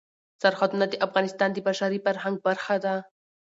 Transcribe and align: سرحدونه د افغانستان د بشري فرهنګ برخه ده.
سرحدونه 0.41 0.85
د 0.89 0.93
افغانستان 1.07 1.49
د 1.53 1.57
بشري 1.67 1.99
فرهنګ 2.05 2.35
برخه 2.47 2.75
ده. 2.85 2.95